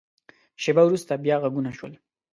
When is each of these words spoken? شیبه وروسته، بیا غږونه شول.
شیبه 0.61 0.83
وروسته، 0.85 1.13
بیا 1.23 1.35
غږونه 1.43 1.71
شول. 1.77 1.93